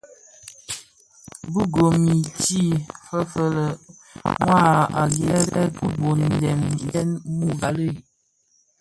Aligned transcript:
Bi 1.51 1.61
gom 1.73 1.97
yi 2.09 2.17
ti 2.41 2.61
feëfëg 3.05 3.47
lè 3.55 3.67
mua 4.41 4.61
aghèsèè 5.01 5.65
ki 5.77 5.87
boo 5.99 6.15
ndem 6.33 6.61
fyeň 6.87 7.09
mü 7.37 7.47
gbali 7.57 7.87
i. 7.97 7.97